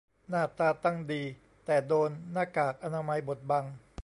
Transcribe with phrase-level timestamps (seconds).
[0.29, 1.23] หน้าตาตั้งดี
[1.65, 3.65] แต่โดนหน้ากากอนามัยบดบัง